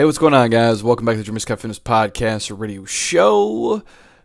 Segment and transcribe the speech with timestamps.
[0.00, 0.82] Hey, what's going on, guys?
[0.82, 3.82] Welcome back to the Jeremy Scott Fitness Podcast radio show.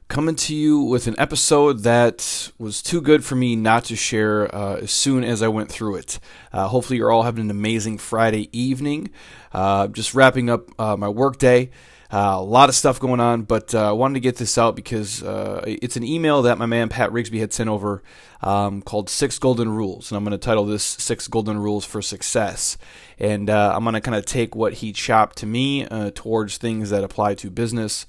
[0.07, 4.55] Coming to you with an episode that was too good for me not to share
[4.55, 6.17] uh, as soon as I went through it.
[6.53, 9.09] Uh, hopefully, you're all having an amazing Friday evening.
[9.51, 11.69] Uh, just wrapping up uh, my workday.
[12.11, 14.75] Uh, a lot of stuff going on, but uh, I wanted to get this out
[14.75, 18.03] because uh, it's an email that my man Pat Rigsby had sent over
[18.41, 20.11] um, called Six Golden Rules.
[20.11, 22.77] And I'm going to title this Six Golden Rules for Success.
[23.17, 26.57] And uh, I'm going to kind of take what he chopped to me uh, towards
[26.57, 28.05] things that apply to business.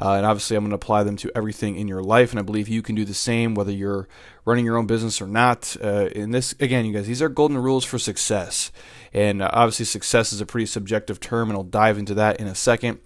[0.00, 2.30] Uh, and obviously, I'm going to apply them to everything in your life.
[2.30, 4.06] And I believe you can do the same, whether you're
[4.44, 5.76] running your own business or not.
[5.82, 8.70] Uh, and this, again, you guys, these are golden rules for success.
[9.12, 12.46] And uh, obviously, success is a pretty subjective term, and I'll dive into that in
[12.46, 13.00] a second.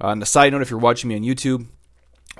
[0.00, 1.66] Uh, on the side note, if you're watching me on YouTube,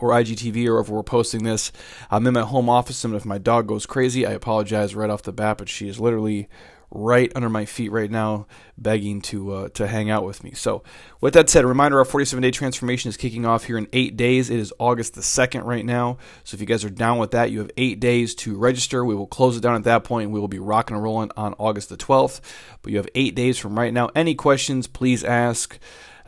[0.01, 1.73] or IGTV or if we're posting this.
[2.11, 5.23] I'm in my home office, and if my dog goes crazy, I apologize right off
[5.23, 6.49] the bat, but she is literally
[6.91, 8.47] right under my feet right now,
[8.79, 10.53] begging to uh, to hang out with me.
[10.53, 10.83] So,
[11.21, 14.17] with that said, a reminder: our 47 day transformation is kicking off here in eight
[14.17, 14.51] days.
[14.51, 16.19] It is August the second right now.
[16.45, 19.05] So, if you guys are down with that, you have eight days to register.
[19.05, 20.31] We will close it down at that point.
[20.31, 22.41] We will be rocking and rolling on August the 12th.
[22.83, 24.11] But you have eight days from right now.
[24.15, 24.87] Any questions?
[24.87, 25.79] Please ask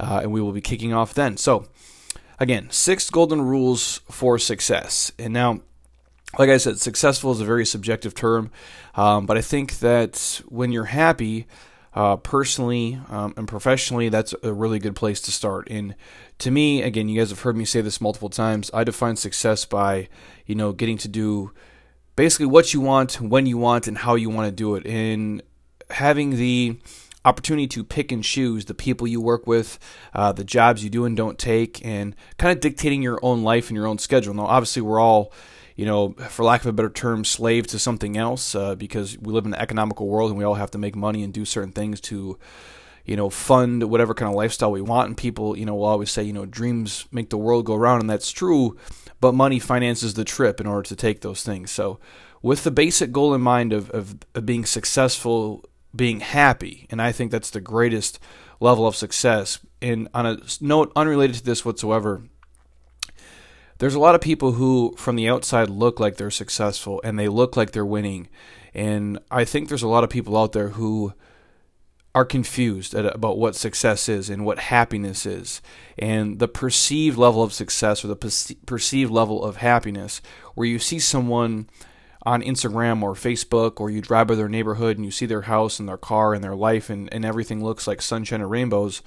[0.01, 1.37] uh, and we will be kicking off then.
[1.37, 1.67] So,
[2.39, 5.13] again, six golden rules for success.
[5.19, 5.61] And now,
[6.39, 8.51] like I said, successful is a very subjective term,
[8.95, 11.47] um, but I think that when you're happy,
[11.93, 15.69] uh, personally um, and professionally, that's a really good place to start.
[15.71, 15.97] And
[16.39, 18.71] to me, again, you guys have heard me say this multiple times.
[18.73, 20.09] I define success by,
[20.47, 21.53] you know, getting to do
[22.17, 25.43] basically what you want, when you want, and how you want to do it, and
[25.91, 26.79] having the
[27.25, 29.79] opportunity to pick and choose the people you work with,
[30.15, 33.69] uh, the jobs you do and don't take, and kind of dictating your own life
[33.69, 34.35] and your own schedule.
[34.35, 35.33] Now, obviously, we're all,
[35.77, 39.33] you know, for lack of a better term, slave to something else uh, because we
[39.33, 41.73] live in an economical world and we all have to make money and do certain
[41.73, 42.39] things to,
[43.05, 45.09] you know, fund whatever kind of lifestyle we want.
[45.09, 48.01] And people, you know, will always say, you know, dreams make the world go round,
[48.01, 48.79] and that's true,
[49.21, 51.71] but money finances the trip in order to take those things.
[51.71, 52.01] So,
[52.43, 55.63] with the basic goal in mind of, of, of being successful
[55.95, 56.87] being happy.
[56.91, 58.19] And I think that's the greatest
[58.61, 59.59] level of success.
[59.83, 62.23] And on a note unrelated to this whatsoever,
[63.79, 67.29] there's a lot of people who, from the outside, look like they're successful and they
[67.29, 68.29] look like they're winning.
[68.75, 71.15] And I think there's a lot of people out there who
[72.15, 75.63] are confused about what success is and what happiness is,
[75.97, 80.21] and the perceived level of success or the perceived level of happiness,
[80.55, 81.71] where you see someone
[82.25, 85.79] on Instagram or Facebook, or you drive by their neighborhood and you see their house
[85.79, 89.03] and their car and their life, and, and everything looks like sunshine and rainbows,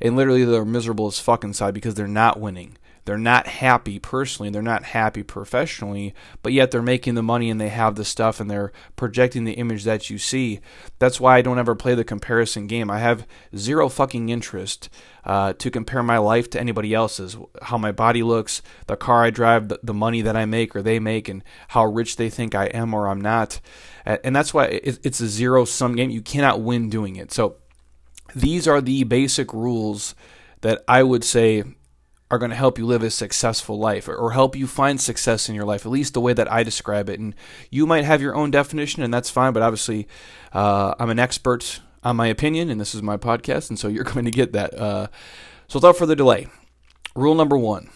[0.00, 2.76] and literally they're miserable as fuck inside because they're not winning.
[3.08, 7.58] They're not happy personally, they're not happy professionally, but yet they're making the money and
[7.58, 10.60] they have the stuff and they're projecting the image that you see.
[10.98, 12.90] That's why I don't ever play the comparison game.
[12.90, 13.26] I have
[13.56, 14.90] zero fucking interest
[15.24, 17.34] uh, to compare my life to anybody else's.
[17.62, 20.82] How my body looks, the car I drive, the, the money that I make or
[20.82, 23.58] they make, and how rich they think I am or I'm not.
[24.04, 26.10] And that's why it's a zero sum game.
[26.10, 27.32] You cannot win doing it.
[27.32, 27.56] So
[28.34, 30.14] these are the basic rules
[30.60, 31.64] that I would say
[32.30, 35.54] are going to help you live a successful life or help you find success in
[35.54, 37.18] your life, at least the way that I describe it.
[37.18, 37.34] And
[37.70, 40.06] you might have your own definition, and that's fine, but obviously,
[40.52, 44.04] uh, I'm an expert on my opinion, and this is my podcast, and so you're
[44.14, 44.74] going to get that.
[44.74, 45.06] Uh,
[45.68, 46.48] so, without further delay,
[47.14, 47.90] rule number one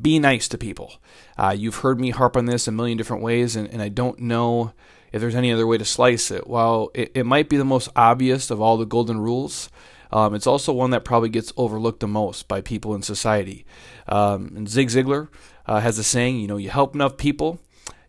[0.00, 0.94] be nice to people.
[1.38, 4.18] Uh, you've heard me harp on this a million different ways, and, and I don't
[4.18, 4.72] know
[5.12, 6.46] if there's any other way to slice it.
[6.46, 9.70] While it, it might be the most obvious of all the golden rules,
[10.14, 13.66] um, it's also one that probably gets overlooked the most by people in society.
[14.06, 15.28] Um, and Zig Ziglar
[15.66, 17.58] uh, has a saying, you know, you help enough people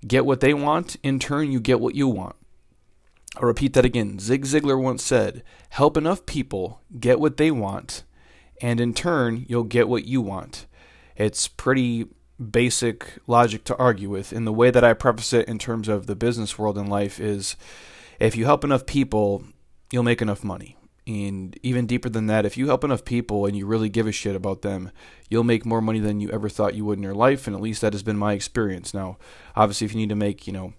[0.08, 2.36] get what they want, in turn, you get what you want.
[3.38, 4.20] I'll repeat that again.
[4.20, 8.04] Zig Ziglar once said, help enough people get what they want,
[8.62, 10.68] and in turn, you'll get what you want.
[11.16, 12.06] It's pretty
[12.52, 14.32] basic logic to argue with.
[14.32, 17.20] And the way that I preface it in terms of the business world and life
[17.20, 17.56] is
[18.20, 19.44] if you help enough people,
[19.92, 20.78] you'll make enough money.
[21.08, 24.12] And even deeper than that, if you help enough people and you really give a
[24.12, 24.92] shit about them,
[25.30, 27.46] you'll make more money than you ever thought you would in your life.
[27.46, 28.94] And at least that has been my experience.
[28.94, 29.18] Now,
[29.56, 30.74] obviously, if you need to make, you know,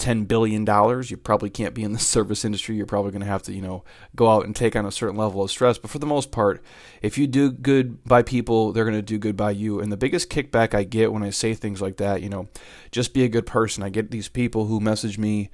[0.00, 2.76] ten billion dollars, you probably can't be in the service industry.
[2.76, 3.84] You're probably going to have to, you know,
[4.16, 5.78] go out and take on a certain level of stress.
[5.78, 6.62] But for the most part,
[7.02, 9.80] if you do good by people, they're going to do good by you.
[9.80, 12.48] And the biggest kickback I get when I say things like that, you know,
[12.90, 13.82] just be a good person.
[13.82, 15.50] I get these people who message me.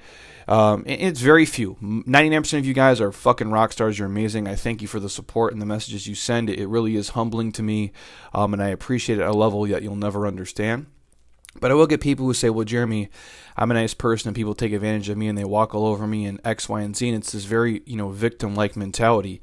[0.48, 1.76] Um, it's very few.
[1.82, 3.98] 99% of you guys are fucking rock stars.
[3.98, 4.46] You're amazing.
[4.46, 6.48] I thank you for the support and the messages you send.
[6.48, 7.93] It really is humbling to me,
[8.32, 10.87] um, and I appreciate it at a level that you'll never understand.
[11.61, 13.08] But I will get people who say, well, Jeremy,
[13.56, 16.06] I'm a nice person and people take advantage of me and they walk all over
[16.06, 17.08] me and X, Y, and Z.
[17.08, 19.41] And it's this very, you know, victim like mentality.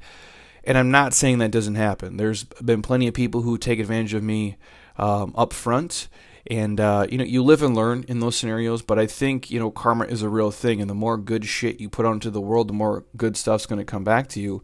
[0.64, 2.16] And I'm not saying that doesn't happen.
[2.16, 4.56] There's been plenty of people who take advantage of me
[4.96, 6.08] um, up front.
[6.46, 9.58] And, uh, you know, you live and learn in those scenarios, but I think, you
[9.58, 10.80] know, karma is a real thing.
[10.80, 13.64] And the more good shit you put out into the world, the more good stuff's
[13.64, 14.62] going to come back to you.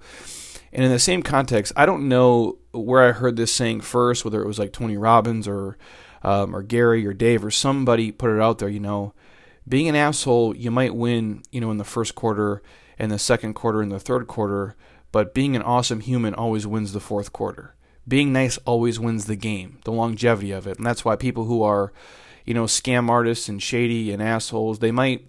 [0.73, 4.43] And in the same context, I don't know where I heard this saying first, whether
[4.43, 5.79] it was like Tony Robbins or
[6.23, 8.69] um, or Gary or Dave or somebody put it out there.
[8.69, 9.15] You know,
[9.69, 12.63] being an asshole, you might win, you know, in the first quarter,
[12.99, 14.77] and the second quarter, and the third quarter,
[15.13, 17.75] but being an awesome human always wins the fourth quarter.
[18.07, 21.63] Being nice always wins the game, the longevity of it, and that's why people who
[21.63, 21.93] are,
[22.45, 25.27] you know, scam artists and shady and assholes, they might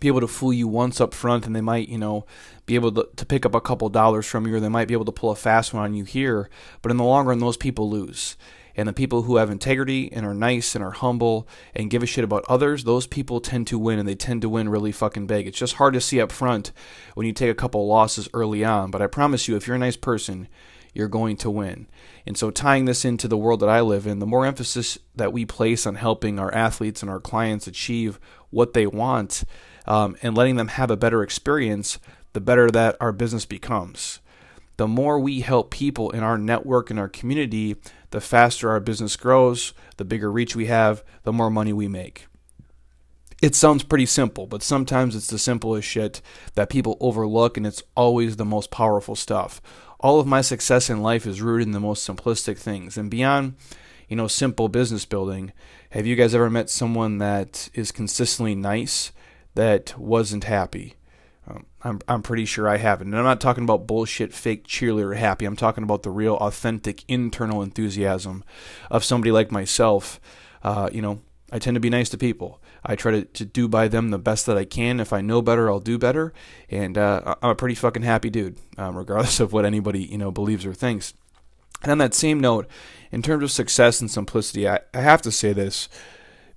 [0.00, 2.24] be able to fool you once up front and they might, you know,
[2.66, 4.94] be able to, to pick up a couple dollars from you or they might be
[4.94, 6.48] able to pull a fast one on you here.
[6.82, 8.36] But in the long run, those people lose.
[8.78, 12.06] And the people who have integrity and are nice and are humble and give a
[12.06, 15.26] shit about others, those people tend to win and they tend to win really fucking
[15.26, 15.48] big.
[15.48, 16.70] It's just hard to see up front
[17.14, 18.92] when you take a couple losses early on.
[18.92, 20.46] But I promise you, if you're a nice person,
[20.94, 21.88] you're going to win.
[22.24, 25.32] And so, tying this into the world that I live in, the more emphasis that
[25.32, 28.20] we place on helping our athletes and our clients achieve
[28.50, 29.42] what they want,
[29.86, 31.98] um, and letting them have a better experience,
[32.32, 34.20] the better that our business becomes.
[34.76, 37.74] The more we help people in our network and our community,
[38.10, 42.26] the faster our business grows, the bigger reach we have, the more money we make.
[43.40, 46.20] It sounds pretty simple, but sometimes it's the simplest shit
[46.54, 49.60] that people overlook, and it's always the most powerful stuff.
[50.00, 52.96] All of my success in life is rooted in the most simplistic things.
[52.96, 53.54] And beyond,
[54.08, 55.52] you know, simple business building,
[55.90, 59.12] have you guys ever met someone that is consistently nice
[59.58, 60.94] that wasn't happy.
[61.82, 63.08] I'm I'm pretty sure I haven't.
[63.08, 65.44] And I'm not talking about bullshit, fake cheerleader happy.
[65.44, 68.44] I'm talking about the real, authentic, internal enthusiasm
[68.90, 70.20] of somebody like myself.
[70.62, 71.20] Uh, you know,
[71.52, 72.60] I tend to be nice to people.
[72.84, 75.00] I try to, to do by them the best that I can.
[75.00, 76.32] If I know better, I'll do better.
[76.68, 80.30] And uh, I'm a pretty fucking happy dude, um, regardless of what anybody you know
[80.30, 81.14] believes or thinks.
[81.82, 82.66] And on that same note,
[83.12, 85.88] in terms of success and simplicity, I, I have to say this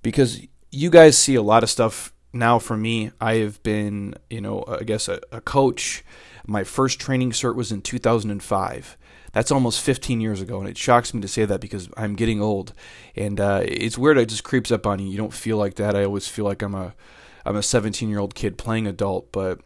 [0.02, 0.40] because
[0.72, 4.64] you guys see a lot of stuff now for me, I have been, you know,
[4.66, 6.04] I guess a, a, coach.
[6.46, 8.96] My first training cert was in 2005.
[9.32, 12.42] That's almost 15 years ago, and it shocks me to say that because I'm getting
[12.42, 12.74] old,
[13.16, 14.18] and uh, it's weird.
[14.18, 15.08] It just creeps up on you.
[15.08, 15.96] You don't feel like that.
[15.96, 16.94] I always feel like I'm a,
[17.46, 19.60] I'm a 17 year old kid playing adult, but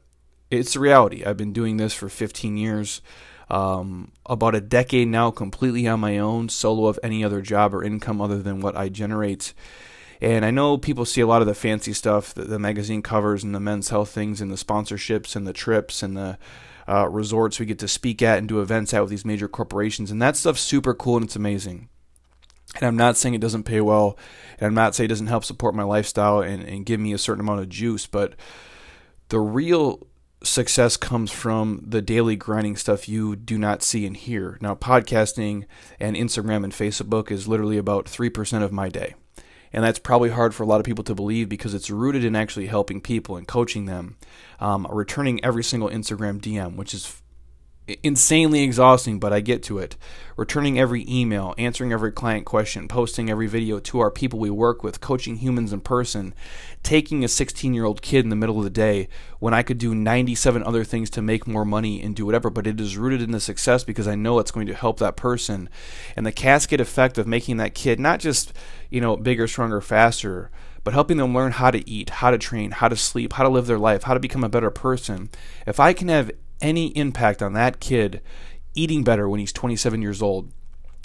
[0.51, 1.25] it's the reality.
[1.25, 3.03] I've been doing this for 15 years.
[3.49, 7.83] Um, about a decade now, completely on my own, solo of any other job or
[7.83, 9.55] income other than what I generate.
[10.21, 13.45] And I know people see a lot of the fancy stuff, the, the magazine covers
[13.45, 16.39] and the men's health things and the sponsorships and the trips and the
[16.89, 20.11] uh, resorts we get to speak at and do events at with these major corporations.
[20.11, 21.89] And that stuff's super cool and it's amazing.
[22.77, 24.19] And I'm not saying it doesn't pay well,
[24.59, 27.19] and I'm not saying it doesn't help support my lifestyle and, and give me a
[27.19, 28.35] certain amount of juice, but
[29.29, 30.07] the real
[30.43, 34.59] success comes from the daily grinding stuff you do not see and hear.
[34.61, 35.65] Now, podcasting
[35.99, 39.15] and Instagram and Facebook is literally about 3% of my day.
[39.73, 42.37] And that's probably hard for a lot of people to believe because it's rooted in
[42.37, 44.17] actually helping people and coaching them,
[44.61, 47.21] um, returning every single Instagram DM, which is
[48.03, 49.97] insanely exhausting, but I get to it.
[50.37, 54.83] Returning every email, answering every client question, posting every video to our people we work
[54.83, 56.35] with, coaching humans in person,
[56.83, 59.79] taking a 16 year old kid in the middle of the day when I could
[59.79, 62.51] do 97 other things to make more money and do whatever.
[62.51, 65.17] But it is rooted in the success because I know it's going to help that
[65.17, 65.69] person.
[66.17, 68.53] And the cascade effect of making that kid not just,
[68.91, 70.51] you know, bigger, stronger, faster
[70.85, 73.49] but helping them learn how to eat, how to train, how to sleep, how to
[73.49, 75.29] live their life, how to become a better person.
[75.67, 78.21] If I can have any impact on that kid
[78.75, 80.53] eating better when he's 27 years old,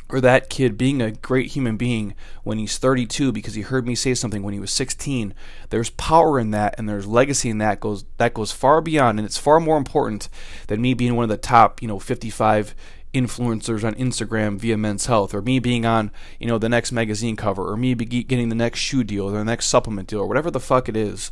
[0.10, 3.96] or that kid being a great human being when he's 32 because he heard me
[3.96, 5.34] say something when he was 16
[5.70, 9.26] there's power in that and there's legacy in that goes that goes far beyond and
[9.26, 10.28] it's far more important
[10.68, 12.76] than me being one of the top you know 55
[13.14, 17.36] influencers on Instagram via Men's Health, or me being on, you know, the next magazine
[17.36, 20.50] cover, or me getting the next shoe deal, or the next supplement deal, or whatever
[20.50, 21.32] the fuck it is.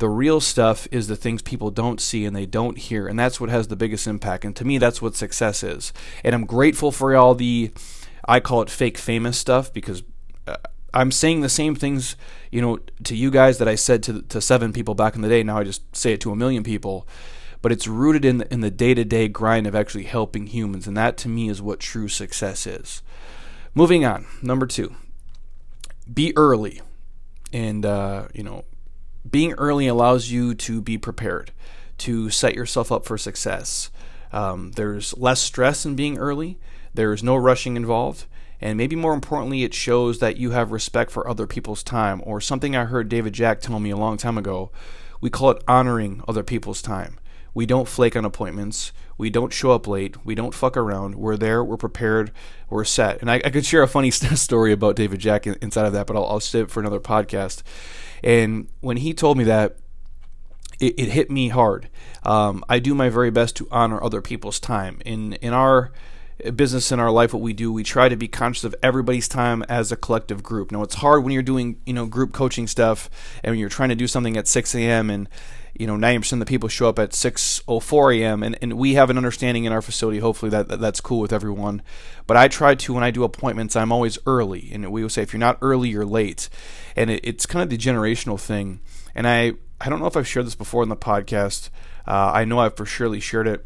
[0.00, 3.40] The real stuff is the things people don't see and they don't hear, and that's
[3.40, 4.44] what has the biggest impact.
[4.44, 5.92] And to me, that's what success is.
[6.24, 7.70] And I'm grateful for all the,
[8.26, 10.02] I call it fake famous stuff because
[10.48, 10.56] uh,
[10.92, 12.16] I'm saying the same things,
[12.50, 15.28] you know, to you guys that I said to to seven people back in the
[15.28, 15.42] day.
[15.42, 17.06] Now I just say it to a million people.
[17.62, 21.18] But it's rooted in the, in the day-to-day grind of actually helping humans, and that
[21.18, 23.02] to me is what true success is.
[23.74, 24.94] Moving on, number two,
[26.10, 26.80] be early,
[27.52, 28.64] and uh, you know,
[29.28, 31.52] being early allows you to be prepared,
[31.98, 33.90] to set yourself up for success.
[34.32, 36.58] Um, there's less stress in being early,
[36.94, 38.26] there's no rushing involved,
[38.60, 42.40] and maybe more importantly, it shows that you have respect for other people's time, or
[42.40, 44.70] something I heard David Jack tell me a long time ago.
[45.20, 47.18] We call it honoring other people's time.
[47.52, 48.92] We don't flake on appointments.
[49.18, 50.24] We don't show up late.
[50.24, 51.16] We don't fuck around.
[51.16, 51.64] We're there.
[51.64, 52.30] We're prepared.
[52.68, 53.20] We're set.
[53.20, 56.16] And I, I could share a funny story about David Jack inside of that, but
[56.16, 57.62] I'll, I'll save it for another podcast.
[58.22, 59.76] And when he told me that,
[60.78, 61.88] it, it hit me hard.
[62.22, 65.00] Um, I do my very best to honor other people's time.
[65.04, 65.92] In in our
[66.54, 69.62] business in our life what we do we try to be conscious of everybody's time
[69.64, 73.10] as a collective group now it's hard when you're doing you know group coaching stuff
[73.44, 75.28] and when you're trying to do something at 6 a.m and
[75.80, 79.10] you know 90% of the people show up at 6.04 a.m and, and we have
[79.10, 81.82] an understanding in our facility hopefully that, that that's cool with everyone
[82.26, 85.22] but i try to when i do appointments i'm always early and we will say
[85.22, 86.48] if you're not early you're late
[86.96, 88.80] and it, it's kind of the generational thing
[89.14, 91.70] and i I don't know if I've shared this before in the podcast.
[92.06, 93.64] Uh, I know I've for surely shared it,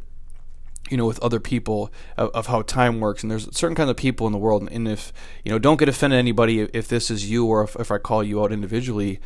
[0.89, 3.23] you know, with other people of, of, how time works.
[3.23, 4.69] And there's certain kinds of people in the world.
[4.71, 5.13] And if,
[5.45, 8.23] you know, don't get offended anybody if this is you or if, if I call
[8.23, 9.19] you out individually.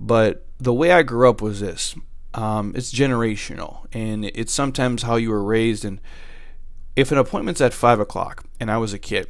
[0.00, 1.94] But the way I grew up was this
[2.34, 3.86] um, it's generational.
[3.92, 5.84] And it's sometimes how you were raised.
[5.84, 6.00] And
[6.96, 9.28] if an appointment's at five o'clock and I was a kid,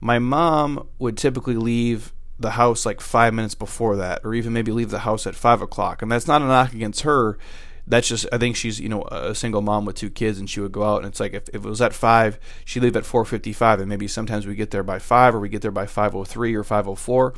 [0.00, 4.72] my mom would typically leave the house like five minutes before that, or even maybe
[4.72, 6.02] leave the house at five o'clock.
[6.02, 7.38] And that's not a knock against her.
[7.86, 10.60] That's just I think she's you know a single mom with two kids, and she
[10.60, 13.04] would go out, and it's like if, if it was at five, she'd leave at
[13.04, 15.86] four fifty-five, and maybe sometimes we get there by five, or we get there by
[15.86, 17.34] five o three or five o four,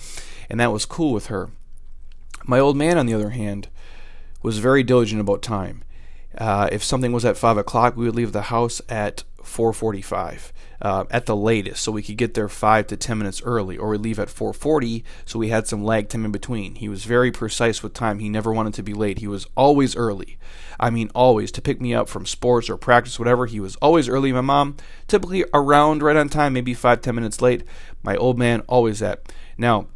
[0.49, 1.51] and that was cool with her.
[2.45, 3.69] My old man, on the other hand,
[4.47, 5.83] was very diligent about time.
[6.39, 11.05] Uh, if something was at five o'clock, we would leave the house at 4:45 uh,
[11.11, 13.99] at the latest, so we could get there five to ten minutes early, or we
[13.99, 16.77] leave at 4:40, so we had some lag time in between.
[16.77, 18.21] He was very precise with time.
[18.21, 19.19] He never wanted to be late.
[19.19, 20.39] He was always early.
[20.79, 23.47] I mean, always to pick me up from sports or practice, whatever.
[23.47, 24.31] He was always early.
[24.31, 24.77] My mom
[25.09, 27.65] typically around right on time, maybe five ten minutes late.
[28.05, 29.23] My old man always that.
[29.59, 29.89] Now,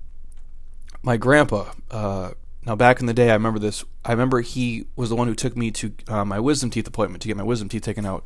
[1.05, 1.71] my grandpa.
[1.89, 2.33] Uh,
[2.67, 3.85] now, back in the day, I remember this.
[4.05, 7.23] I remember he was the one who took me to uh, my wisdom teeth appointment
[7.23, 8.25] to get my wisdom teeth taken out,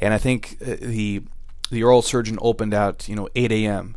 [0.00, 1.22] and I think uh, the
[1.70, 3.96] the oral surgeon opened at you know 8 a.m.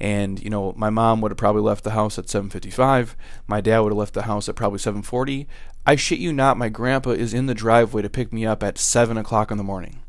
[0.00, 3.14] And you know my mom would have probably left the house at 7:55.
[3.46, 5.46] My dad would have left the house at probably 7:40.
[5.86, 8.78] I shit you not, my grandpa is in the driveway to pick me up at
[8.78, 10.02] seven o'clock in the morning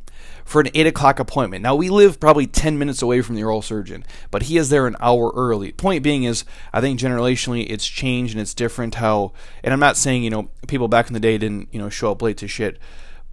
[0.48, 1.62] for an 8 o'clock appointment.
[1.62, 4.88] Now, we live probably 10 minutes away from the oral surgeon, but he is there
[4.88, 5.74] an hour early.
[5.74, 9.98] Point being is, I think generationally it's changed and it's different how, and I'm not
[9.98, 12.48] saying, you know, people back in the day didn't, you know, show up late to
[12.48, 12.80] shit,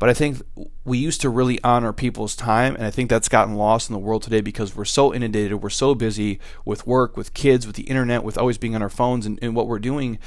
[0.00, 0.42] but I think
[0.84, 4.00] we used to really honor people's time, and I think that's gotten lost in the
[4.00, 7.84] world today because we're so inundated, we're so busy with work, with kids, with the
[7.84, 10.18] internet, with always being on our phones and, and what we're doing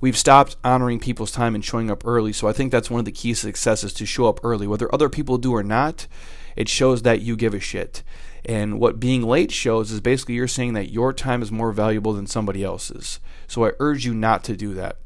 [0.00, 2.32] we've stopped honoring people's time and showing up early.
[2.32, 4.66] So I think that's one of the key successes to show up early.
[4.66, 6.06] Whether other people do or not,
[6.54, 8.02] it shows that you give a shit.
[8.44, 12.12] And what being late shows is basically you're saying that your time is more valuable
[12.12, 13.18] than somebody else's.
[13.48, 14.98] So I urge you not to do that.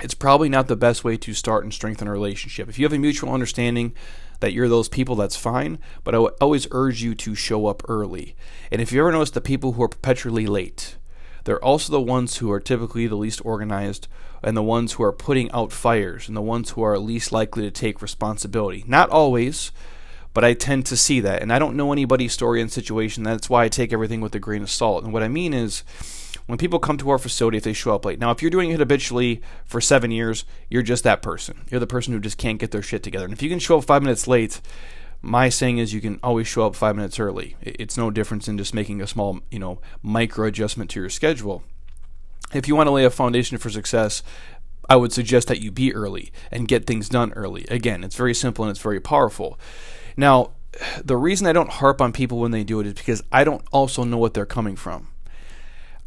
[0.00, 2.68] It's probably not the best way to start and strengthen a relationship.
[2.68, 3.94] If you have a mutual understanding
[4.40, 5.78] that you're those people, that's fine.
[6.04, 8.36] But I always urge you to show up early.
[8.70, 10.97] And if you ever notice the people who are perpetually late,
[11.48, 14.06] they're also the ones who are typically the least organized
[14.42, 17.62] and the ones who are putting out fires and the ones who are least likely
[17.62, 18.84] to take responsibility.
[18.86, 19.72] Not always,
[20.34, 21.40] but I tend to see that.
[21.40, 23.22] And I don't know anybody's story and situation.
[23.22, 25.04] That's why I take everything with a grain of salt.
[25.04, 25.84] And what I mean is,
[26.44, 28.18] when people come to our facility, if they show up late.
[28.18, 31.64] Now, if you're doing it habitually for seven years, you're just that person.
[31.70, 33.24] You're the person who just can't get their shit together.
[33.24, 34.60] And if you can show up five minutes late,
[35.20, 37.56] my saying is you can always show up five minutes early.
[37.60, 41.64] It's no difference in just making a small, you know, micro adjustment to your schedule.
[42.54, 44.22] If you want to lay a foundation for success,
[44.88, 47.66] I would suggest that you be early and get things done early.
[47.70, 49.58] Again, it's very simple and it's very powerful.
[50.16, 50.52] Now,
[51.04, 53.64] the reason I don't harp on people when they do it is because I don't
[53.72, 55.08] also know what they're coming from.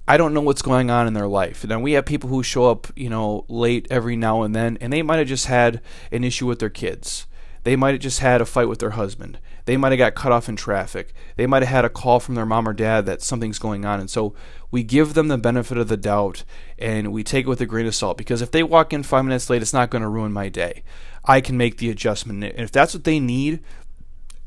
[0.08, 1.66] I don't know what's going on in their life.
[1.66, 4.92] Now we have people who show up, you know, late every now and then, and
[4.92, 7.28] they might have just had an issue with their kids.
[7.64, 9.40] They might have just had a fight with their husband.
[9.66, 11.14] They might have got cut off in traffic.
[11.36, 14.00] They might have had a call from their mom or dad that something's going on.
[14.00, 14.34] And so
[14.72, 16.44] we give them the benefit of the doubt
[16.80, 19.26] and we take it with a grain of salt because if they walk in five
[19.26, 20.84] minutes late, it's not going to ruin my day.
[21.26, 22.44] I can make the adjustment.
[22.44, 23.62] And if that's what they need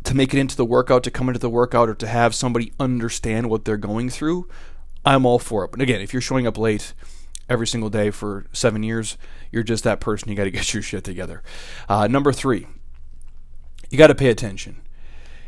[0.03, 2.73] to make it into the workout, to come into the workout, or to have somebody
[2.79, 4.49] understand what they're going through,
[5.05, 5.71] I'm all for it.
[5.71, 6.95] But again, if you're showing up late,
[7.49, 9.17] every single day for seven years,
[9.51, 10.29] you're just that person.
[10.29, 11.43] You got to get your shit together.
[11.89, 12.67] Uh, number three,
[13.95, 14.83] you got to pay attention.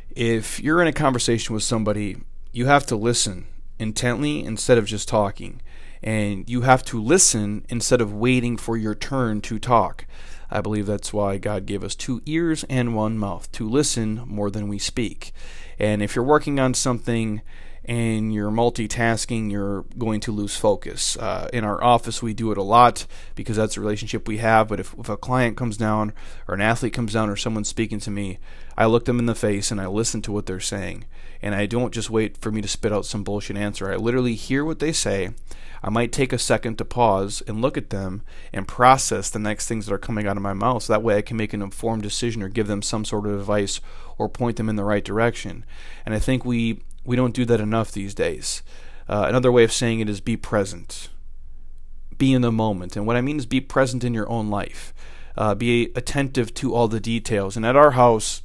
[0.09, 2.19] If you're in a conversation with somebody,
[2.53, 5.61] you have to listen intently instead of just talking.
[6.01, 10.07] And you have to listen instead of waiting for your turn to talk.
[10.49, 14.49] I believe that's why God gave us two ears and one mouth to listen more
[14.49, 15.33] than we speak.
[15.77, 17.43] And if you're working on something
[17.87, 21.17] and you're multitasking, you're going to lose focus.
[21.17, 24.67] Uh, in our office, we do it a lot because that's a relationship we have.
[24.67, 26.13] But if, if a client comes down,
[26.49, 28.39] or an athlete comes down, or someone's speaking to me,
[28.77, 31.05] I look them in the face and I listen to what they're saying.
[31.41, 33.91] And I don't just wait for me to spit out some bullshit answer.
[33.91, 35.31] I literally hear what they say.
[35.81, 39.69] I might take a second to pause and look at them and process the next
[39.69, 41.63] things that are coming out of my mouth so that way I can make an
[41.63, 43.81] informed decision or give them some sort of advice
[44.19, 45.65] or point them in the right direction.
[46.05, 48.63] And I think we we don't do that enough these days.
[49.09, 51.09] Uh, another way of saying it is be present,
[52.19, 52.97] be in the moment.
[52.97, 54.93] And what I mean is be present in your own life,
[55.37, 57.57] uh, be attentive to all the details.
[57.57, 58.43] And at our house,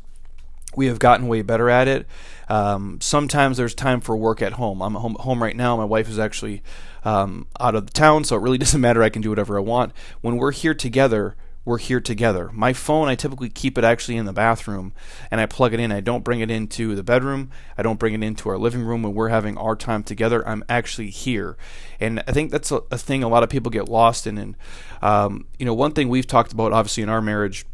[0.76, 2.06] we have gotten way better at it.
[2.48, 4.82] Um, sometimes there's time for work at home.
[4.82, 5.76] I'm home, home right now.
[5.76, 6.62] My wife is actually
[7.04, 9.04] um, out of the town, so it really doesn't matter.
[9.04, 9.94] I can do whatever I want.
[10.22, 12.50] When we're here together, we're here together.
[12.54, 14.94] My phone, I typically keep it actually in the bathroom
[15.30, 15.92] and I plug it in.
[15.92, 17.52] I don't bring it into the bedroom.
[17.78, 20.48] I don't bring it into our living room when we're having our time together.
[20.48, 21.58] I'm actually here.
[22.00, 24.38] And I think that's a, a thing a lot of people get lost in.
[24.38, 24.58] And,
[25.04, 27.66] um, you know, one thing we've talked about, obviously, in our marriage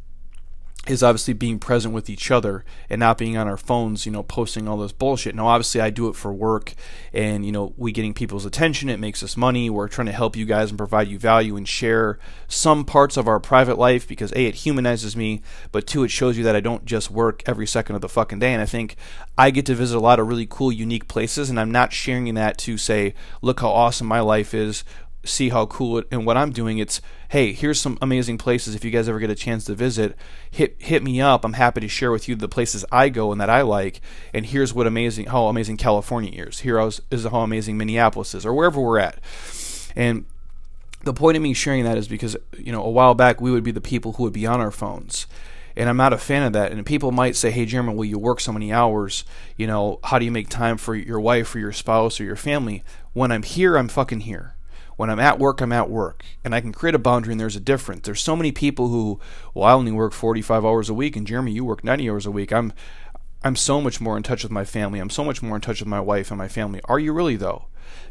[0.87, 4.23] is obviously being present with each other and not being on our phones, you know,
[4.23, 5.35] posting all this bullshit.
[5.35, 6.73] Now, obviously, I do it for work
[7.13, 8.89] and, you know, we getting people's attention.
[8.89, 9.69] It makes us money.
[9.69, 13.27] We're trying to help you guys and provide you value and share some parts of
[13.27, 15.41] our private life because, A, it humanizes me,
[15.71, 18.39] but two, it shows you that I don't just work every second of the fucking
[18.39, 18.53] day.
[18.53, 18.95] And I think
[19.37, 22.33] I get to visit a lot of really cool, unique places, and I'm not sharing
[22.35, 24.83] that to say, look how awesome my life is
[25.27, 26.77] see how cool it and what I'm doing.
[26.77, 28.73] It's hey, here's some amazing places.
[28.73, 30.15] If you guys ever get a chance to visit,
[30.49, 31.45] hit hit me up.
[31.45, 34.01] I'm happy to share with you the places I go and that I like.
[34.33, 36.61] And here's what amazing how amazing California is.
[36.61, 39.19] Here is how amazing Minneapolis is, or wherever we're at.
[39.95, 40.25] And
[41.03, 43.63] the point of me sharing that is because you know a while back we would
[43.63, 45.27] be the people who would be on our phones
[45.77, 46.71] and I'm not a fan of that.
[46.71, 49.23] And people might say, "Hey, Jeremy, will you work so many hours?
[49.55, 52.35] You know, how do you make time for your wife or your spouse or your
[52.35, 54.55] family?" When I'm here, I'm fucking here.
[54.97, 56.25] When I'm at work, I'm at work.
[56.43, 58.01] And I can create a boundary and there's a difference.
[58.05, 59.19] There's so many people who,
[59.53, 62.31] well, I only work 45 hours a week and Jeremy, you work 90 hours a
[62.31, 62.51] week.
[62.51, 62.73] I'm
[63.43, 64.99] I'm so much more in touch with my family.
[64.99, 66.81] I'm so much more in touch with my wife and my family.
[66.85, 67.67] Are you really though?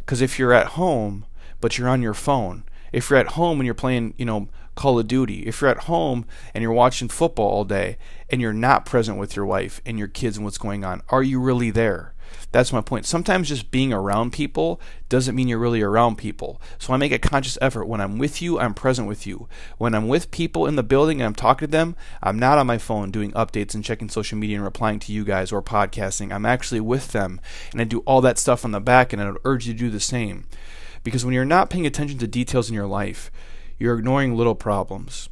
[0.07, 1.27] Cuz if you're at home
[1.61, 4.99] but you're on your phone, if you're at home and you're playing, you know, Call
[4.99, 7.99] of Duty, if you're at home and you're watching football all day
[8.31, 11.23] and you're not present with your wife and your kids and what's going on, are
[11.23, 12.15] you really there?
[12.53, 13.07] That's my point.
[13.07, 16.61] Sometimes just being around people doesn't mean you're really around people.
[16.79, 17.87] So I make a conscious effort.
[17.87, 19.49] When I'm with you, I'm present with you.
[19.79, 22.67] When I'm with people in the building and I'm talking to them, I'm not on
[22.67, 26.33] my phone doing updates and checking social media and replying to you guys or podcasting.
[26.33, 27.41] I'm actually with them
[27.73, 29.79] and I do all that stuff on the back and I would urge you to
[29.79, 30.47] do the same.
[31.05, 33.31] Because when you're not paying attention to details in your life,
[33.79, 35.29] you're ignoring little problems.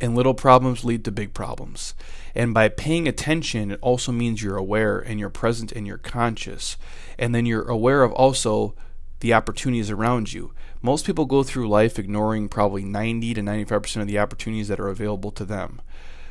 [0.00, 1.94] And little problems lead to big problems.
[2.38, 6.76] And by paying attention, it also means you're aware and you're present and you're conscious.
[7.18, 8.76] And then you're aware of also
[9.18, 10.52] the opportunities around you.
[10.80, 14.86] Most people go through life ignoring probably 90 to 95% of the opportunities that are
[14.88, 15.80] available to them.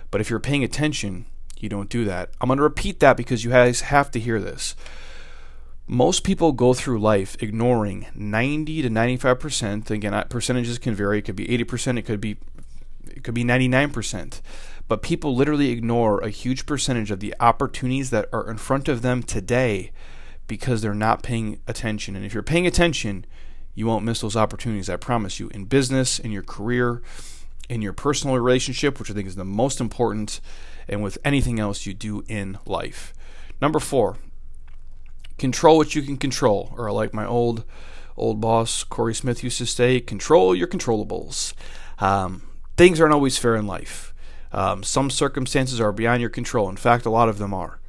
[0.09, 1.25] But if you're paying attention,
[1.57, 2.29] you don't do that.
[2.39, 4.77] I'm going to repeat that because you guys have to hear this.
[5.87, 9.91] Most people go through life ignoring 90 to 95%.
[9.91, 11.19] Again, percentages can vary.
[11.19, 12.37] It could be 80%, it could be
[13.09, 14.41] it could be 99%.
[14.87, 19.01] But people literally ignore a huge percentage of the opportunities that are in front of
[19.01, 19.91] them today
[20.47, 22.15] because they're not paying attention.
[22.15, 23.25] And if you're paying attention,
[23.75, 27.01] you won't miss those opportunities, I promise you, in business, in your career,
[27.69, 30.39] in your personal relationship, which I think is the most important,
[30.87, 33.13] and with anything else you do in life.
[33.61, 34.17] Number four,
[35.37, 37.65] control what you can control, or like my old
[38.15, 41.53] old boss Corey Smith used to say, control your controllables.
[41.99, 42.41] Um,
[42.77, 44.13] things aren't always fair in life.
[44.51, 46.69] Um, some circumstances are beyond your control.
[46.69, 47.79] In fact, a lot of them are.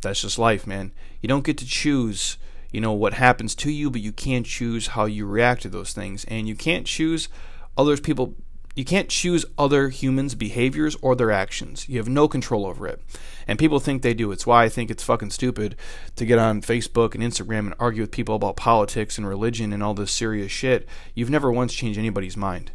[0.00, 0.92] That's just life, man.
[1.20, 2.38] You don't get to choose,
[2.72, 5.92] you know, what happens to you, but you can choose how you react to those
[5.92, 7.28] things, and you can't choose
[7.76, 8.34] others people.
[8.76, 11.88] You can't choose other humans' behaviors or their actions.
[11.88, 13.02] You have no control over it.
[13.48, 14.30] And people think they do.
[14.30, 15.74] It's why I think it's fucking stupid
[16.14, 19.82] to get on Facebook and Instagram and argue with people about politics and religion and
[19.82, 20.88] all this serious shit.
[21.14, 22.70] You've never once changed anybody's mind.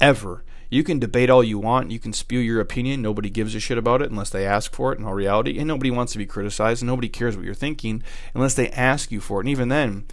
[0.00, 0.44] Ever.
[0.70, 3.76] You can debate all you want, you can spew your opinion, nobody gives a shit
[3.76, 6.26] about it unless they ask for it in all reality, and nobody wants to be
[6.26, 8.04] criticized, and nobody cares what you're thinking
[8.34, 9.42] unless they ask you for it.
[9.42, 10.06] And even then,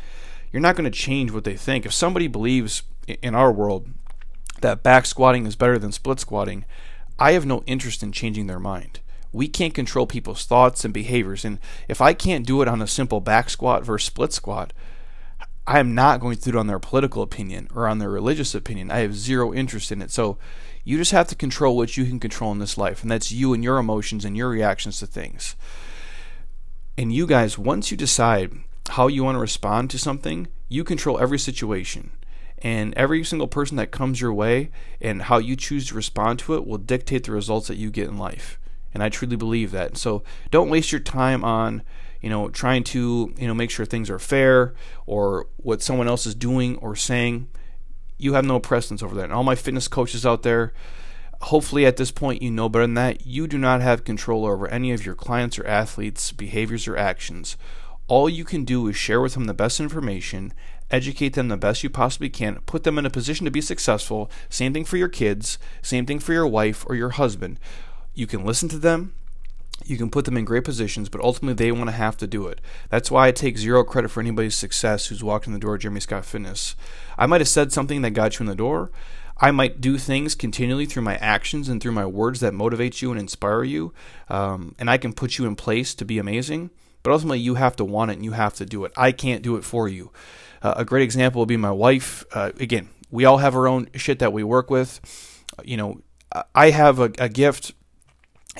[0.51, 1.85] you're not going to change what they think.
[1.85, 2.81] If somebody believes
[3.21, 3.87] in our world
[4.61, 6.65] that back squatting is better than split squatting,
[7.19, 8.99] I have no interest in changing their mind.
[9.31, 12.87] We can't control people's thoughts and behaviors, and if I can't do it on a
[12.87, 14.73] simple back squat versus split squat,
[15.67, 18.55] I am not going to do it on their political opinion or on their religious
[18.55, 18.89] opinion.
[18.89, 20.11] I have zero interest in it.
[20.11, 20.37] So
[20.85, 23.53] you just have to control what you can control in this life, and that's you
[23.53, 25.57] and your emotions and your reactions to things.
[26.97, 28.53] And you guys, once you decide
[28.91, 32.11] how you want to respond to something, you control every situation.
[32.59, 36.55] And every single person that comes your way and how you choose to respond to
[36.55, 38.57] it will dictate the results that you get in life.
[38.93, 39.97] And I truly believe that.
[39.97, 41.83] So don't waste your time on,
[42.27, 44.73] you know, trying to, you know, make sure things are fair
[45.05, 47.47] or what someone else is doing or saying.
[48.17, 49.23] You have no precedence over that.
[49.23, 50.73] And all my fitness coaches out there,
[51.43, 53.25] hopefully at this point you know better than that.
[53.25, 57.55] You do not have control over any of your clients or athletes' behaviors or actions.
[58.09, 60.51] All you can do is share with them the best information,
[60.91, 64.29] educate them the best you possibly can, put them in a position to be successful.
[64.49, 67.57] Same thing for your kids, same thing for your wife or your husband.
[68.13, 69.13] You can listen to them,
[69.85, 72.47] you can put them in great positions, but ultimately they want to have to do
[72.47, 72.61] it.
[72.89, 75.81] That's why I take zero credit for anybody's success who's walked in the door of
[75.81, 76.75] Jeremy Scott Fitness.
[77.17, 78.91] I might have said something that got you in the door.
[79.39, 83.11] I might do things continually through my actions and through my words that motivate you
[83.11, 83.93] and inspire you,
[84.29, 86.71] um, and I can put you in place to be amazing.
[87.03, 88.91] But ultimately, you have to want it and you have to do it.
[88.97, 90.11] I can't do it for you.
[90.61, 92.25] Uh, a great example would be my wife.
[92.33, 94.99] Uh, again, we all have our own shit that we work with.
[95.63, 96.01] You know,
[96.53, 97.73] I have a, a gift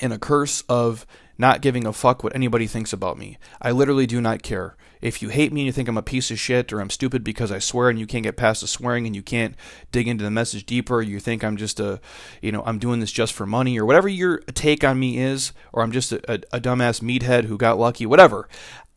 [0.02, 1.06] and a curse of
[1.38, 3.38] not giving a fuck what anybody thinks about me.
[3.62, 4.76] I literally do not care.
[5.00, 7.22] If you hate me and you think I'm a piece of shit or I'm stupid
[7.22, 9.54] because I swear and you can't get past the swearing and you can't
[9.92, 12.00] dig into the message deeper, you think I'm just a,
[12.42, 15.52] you know, I'm doing this just for money or whatever your take on me is,
[15.72, 18.48] or I'm just a, a, a dumbass meathead who got lucky, whatever.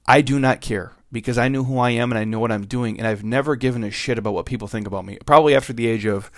[0.07, 2.65] I do not care because I know who I am and I know what I'm
[2.65, 5.19] doing and I've never given a shit about what people think about me.
[5.27, 6.31] Probably after the age of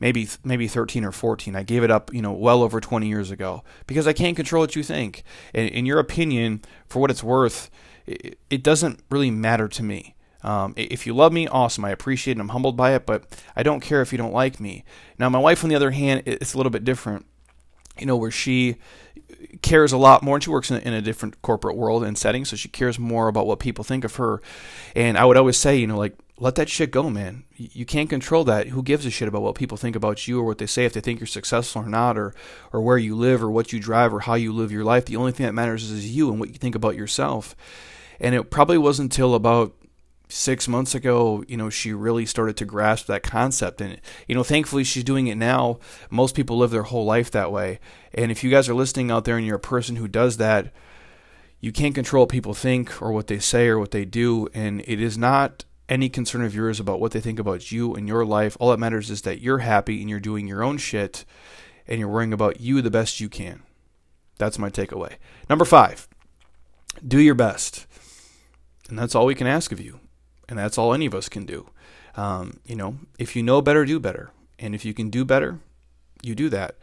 [0.00, 1.56] maybe maybe 13 or 14.
[1.56, 4.62] I gave it up, you know, well over 20 years ago because I can't control
[4.62, 5.24] what you think.
[5.52, 7.70] And in your opinion, for what it's worth,
[8.06, 10.14] it, it doesn't really matter to me.
[10.42, 11.86] Um, if you love me, awesome.
[11.86, 12.40] I appreciate it.
[12.40, 13.24] I'm humbled by it, but
[13.56, 14.84] I don't care if you don't like me.
[15.18, 17.24] Now, my wife, on the other hand, it's a little bit different.
[17.98, 18.76] You know, where she
[19.62, 22.18] cares a lot more, and she works in a, in a different corporate world and
[22.18, 24.42] setting, so she cares more about what people think of her.
[24.96, 27.44] And I would always say, you know, like let that shit go, man.
[27.56, 28.68] You can't control that.
[28.68, 30.92] Who gives a shit about what people think about you or what they say if
[30.92, 32.34] they think you're successful or not, or
[32.72, 35.04] or where you live or what you drive or how you live your life?
[35.04, 37.54] The only thing that matters is you and what you think about yourself.
[38.18, 39.74] And it probably wasn't until about
[40.28, 43.80] six months ago, you know, she really started to grasp that concept.
[43.80, 45.78] And, you know, thankfully she's doing it now.
[46.10, 47.78] Most people live their whole life that way.
[48.12, 50.72] And if you guys are listening out there and you're a person who does that,
[51.60, 54.48] you can't control what people think or what they say or what they do.
[54.54, 58.08] And it is not any concern of yours about what they think about you and
[58.08, 58.56] your life.
[58.58, 61.24] All that matters is that you're happy and you're doing your own shit
[61.86, 63.62] and you're worrying about you the best you can.
[64.38, 65.14] That's my takeaway.
[65.48, 66.08] Number five,
[67.06, 67.86] do your best.
[68.88, 70.00] And that's all we can ask of you.
[70.48, 71.68] And that's all any of us can do.
[72.16, 74.30] Um, you know, if you know better, do better.
[74.58, 75.58] And if you can do better,
[76.22, 76.76] you do that.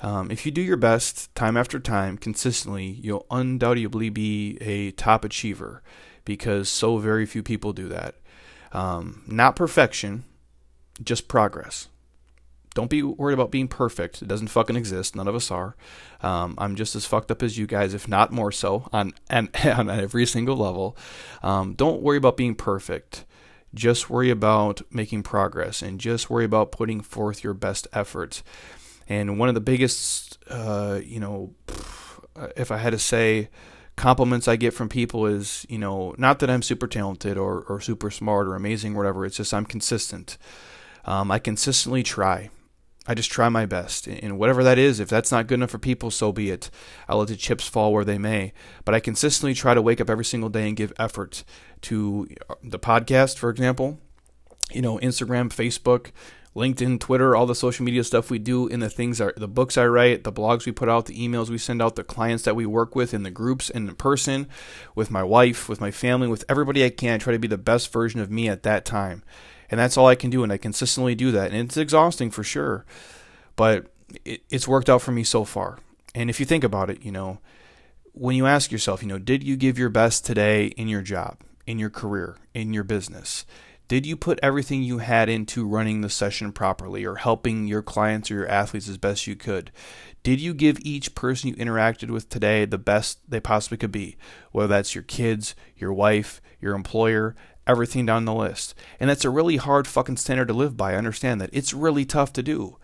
[0.00, 5.24] Um, if you do your best time after time consistently, you'll undoubtedly be a top
[5.24, 5.82] achiever
[6.24, 8.14] because so very few people do that.
[8.72, 10.24] Um, not perfection,
[11.02, 11.88] just progress.
[12.74, 14.22] Don't be worried about being perfect.
[14.22, 15.16] It doesn't fucking exist.
[15.16, 15.74] None of us are.
[16.22, 19.48] Um, I'm just as fucked up as you guys, if not more so, on on,
[19.64, 20.96] on every single level.
[21.42, 23.24] Um, don't worry about being perfect.
[23.74, 28.42] Just worry about making progress, and just worry about putting forth your best efforts.
[29.08, 31.54] And one of the biggest, uh, you know,
[32.56, 33.48] if I had to say,
[33.96, 37.80] compliments I get from people is, you know, not that I'm super talented or, or
[37.80, 39.26] super smart or amazing or whatever.
[39.26, 40.38] It's just I'm consistent.
[41.04, 42.50] Um, I consistently try.
[43.06, 44.06] I just try my best.
[44.06, 46.70] And whatever that is, if that's not good enough for people, so be it.
[47.08, 48.52] I'll let the chips fall where they may.
[48.84, 51.44] But I consistently try to wake up every single day and give effort
[51.82, 53.98] to uh, the podcast, for example,
[54.70, 56.10] you know, Instagram, Facebook,
[56.54, 59.78] LinkedIn, Twitter, all the social media stuff we do, in the things are the books
[59.78, 62.56] I write, the blogs we put out, the emails we send out, the clients that
[62.56, 64.48] we work with in the groups and in person,
[64.94, 67.14] with my wife, with my family, with everybody I can.
[67.14, 69.22] I try to be the best version of me at that time.
[69.70, 71.52] And that's all I can do, and I consistently do that.
[71.52, 72.84] And it's exhausting for sure,
[73.56, 73.86] but
[74.24, 75.78] it, it's worked out for me so far.
[76.14, 77.38] And if you think about it, you know,
[78.12, 81.38] when you ask yourself, you know, did you give your best today in your job,
[81.66, 83.46] in your career, in your business?
[83.86, 88.30] Did you put everything you had into running the session properly or helping your clients
[88.30, 89.72] or your athletes as best you could?
[90.22, 94.16] Did you give each person you interacted with today the best they possibly could be?
[94.52, 97.34] Whether that's your kids, your wife, your employer,
[97.70, 98.74] everything down the list.
[98.98, 100.92] And that's a really hard fucking standard to live by.
[100.92, 101.50] I understand that.
[101.52, 102.76] It's really tough to do.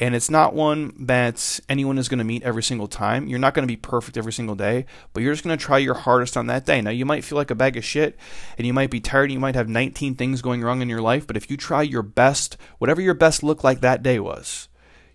[0.00, 3.26] And it's not one that anyone is going to meet every single time.
[3.26, 5.78] You're not going to be perfect every single day, but you're just going to try
[5.78, 6.80] your hardest on that day.
[6.80, 8.16] Now, you might feel like a bag of shit
[8.56, 11.02] and you might be tired and you might have 19 things going wrong in your
[11.02, 14.68] life, but if you try your best, whatever your best look like that day was,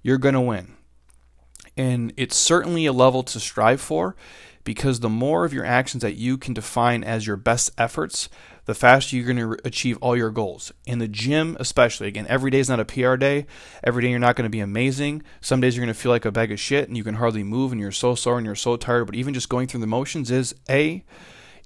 [0.03, 0.73] you're going to win.
[1.77, 4.15] And it's certainly a level to strive for
[4.65, 8.27] because the more of your actions that you can define as your best efforts,
[8.65, 10.73] the faster you're going to achieve all your goals.
[10.85, 13.45] In the gym, especially, again, every day is not a PR day.
[13.83, 15.21] Every day you're not going to be amazing.
[15.39, 17.43] Some days you're going to feel like a bag of shit and you can hardly
[17.43, 19.05] move and you're so sore and you're so tired.
[19.05, 21.05] But even just going through the motions is A,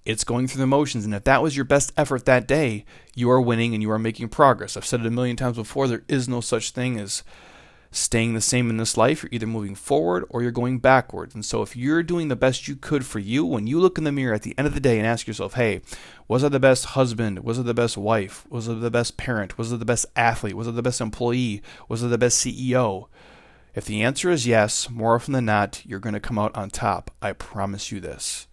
[0.06, 1.06] it's going through the motions.
[1.06, 2.84] And if that was your best effort that day,
[3.16, 4.76] you are winning and you are making progress.
[4.76, 7.24] I've said it a million times before there is no such thing as
[7.92, 9.24] staying the same in this life.
[9.24, 11.34] You're either moving forward or you're going backwards.
[11.34, 14.04] And so, if you're doing the best you could for you, when you look in
[14.04, 15.82] the mirror at the end of the day and ask yourself, hey,
[16.28, 17.40] was I the best husband?
[17.40, 18.46] Was I the best wife?
[18.50, 19.58] Was I the best parent?
[19.58, 20.56] Was I the best athlete?
[20.56, 21.62] Was I the best employee?
[21.88, 23.08] Was I the best CEO?
[23.76, 26.70] If the answer is yes, more often than not, you're going to come out on
[26.70, 27.12] top.
[27.22, 28.48] I promise you this.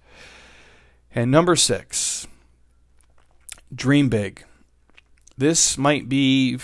[1.15, 2.27] And number six,
[3.75, 4.45] dream big.
[5.39, 6.59] This might be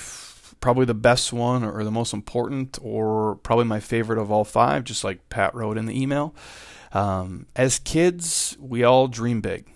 [0.62, 4.85] probably the best one or the most important or probably my favorite of all five,
[4.85, 6.35] just like Pat wrote in the email.
[6.92, 9.66] Um, as kids, we all dream big,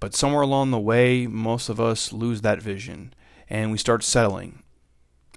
[0.00, 3.14] but somewhere along the way, most of us lose that vision
[3.48, 4.62] and we start settling.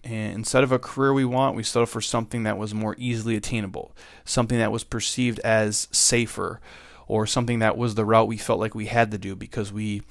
[0.04, 3.36] And instead of a career we want, we settle for something that was more easily
[3.36, 6.60] attainable, something that was perceived as safer,
[7.08, 10.02] or something that was the route we felt like we had to do because we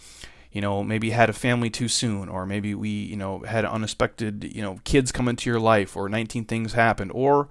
[0.53, 4.45] you know, maybe had a family too soon, or maybe we, you know, had unexpected,
[4.55, 7.11] you know, kids come into your life, or 19 things happened.
[7.15, 7.49] Or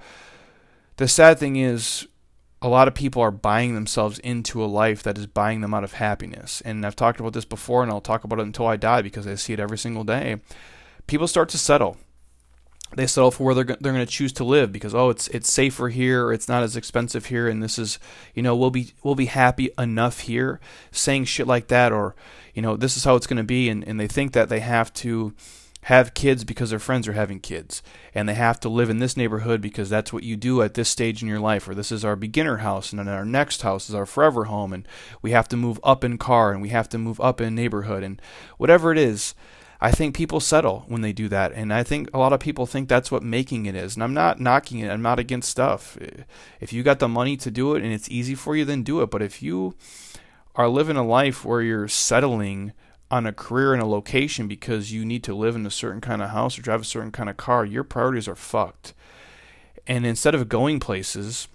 [0.97, 2.07] the sad thing is,
[2.61, 5.83] a lot of people are buying themselves into a life that is buying them out
[5.83, 6.61] of happiness.
[6.61, 9.25] And I've talked about this before, and I'll talk about it until I die because
[9.25, 10.39] I see it every single day.
[11.07, 11.97] People start to settle
[12.95, 15.51] they settle for where they're they're going to choose to live because oh it's it's
[15.51, 17.99] safer here or it's not as expensive here and this is
[18.33, 20.59] you know we'll be we'll be happy enough here.
[20.91, 22.15] Saying shit like that or
[22.53, 24.59] you know this is how it's going to be and, and they think that they
[24.59, 25.33] have to
[25.85, 27.81] have kids because their friends are having kids
[28.13, 30.89] and they have to live in this neighborhood because that's what you do at this
[30.89, 33.89] stage in your life or this is our beginner house and then our next house
[33.89, 34.87] is our forever home and
[35.23, 38.03] we have to move up in car and we have to move up in neighborhood
[38.03, 38.21] and
[38.57, 39.33] whatever it is
[39.83, 42.67] I think people settle when they do that, and I think a lot of people
[42.67, 43.95] think that's what making it is.
[43.95, 44.91] And I'm not knocking it.
[44.91, 45.97] I'm not against stuff.
[46.59, 49.01] If you got the money to do it and it's easy for you, then do
[49.01, 49.09] it.
[49.09, 49.73] But if you
[50.55, 52.73] are living a life where you're settling
[53.09, 56.21] on a career in a location because you need to live in a certain kind
[56.21, 58.93] of house or drive a certain kind of car, your priorities are fucked.
[59.87, 61.47] And instead of going places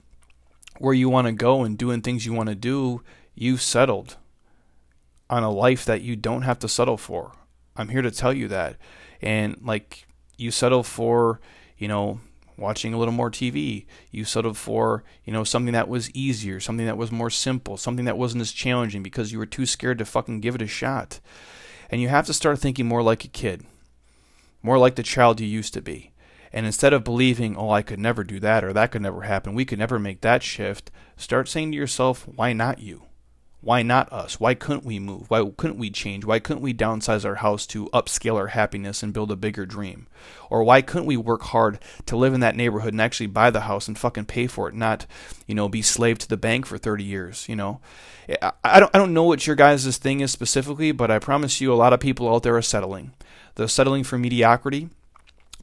[0.78, 3.02] where you want to go and doing things you want to do,
[3.36, 4.16] you've settled
[5.30, 7.32] on a life that you don't have to settle for.
[7.76, 8.76] I'm here to tell you that.
[9.20, 11.40] And like you settle for,
[11.78, 12.20] you know,
[12.56, 13.86] watching a little more TV.
[14.10, 18.04] You settled for, you know, something that was easier, something that was more simple, something
[18.06, 21.20] that wasn't as challenging because you were too scared to fucking give it a shot.
[21.90, 23.64] And you have to start thinking more like a kid,
[24.62, 26.12] more like the child you used to be.
[26.52, 29.54] And instead of believing, oh, I could never do that or that could never happen,
[29.54, 33.05] we could never make that shift, start saying to yourself, why not you?
[33.66, 34.38] Why not us?
[34.38, 35.28] Why couldn't we move?
[35.28, 36.24] Why couldn't we change?
[36.24, 40.06] Why couldn't we downsize our house to upscale our happiness and build a bigger dream?
[40.48, 43.62] Or why couldn't we work hard to live in that neighborhood and actually buy the
[43.62, 45.04] house and fucking pay for it, not,
[45.48, 47.80] you know, be slave to the bank for 30 years, you know?
[48.62, 51.72] I don't, I don't know what your guys' thing is specifically, but I promise you
[51.72, 53.14] a lot of people out there are settling.
[53.56, 54.90] They're settling for mediocrity.